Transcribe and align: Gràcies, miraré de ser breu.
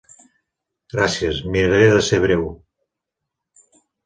Gràcies, 0.93 1.41
miraré 1.57 1.91
de 1.93 2.01
ser 2.09 2.21
breu. 2.25 2.49